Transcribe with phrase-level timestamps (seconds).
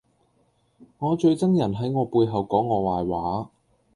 [0.97, 3.51] 我最憎人喺我背後講我壞話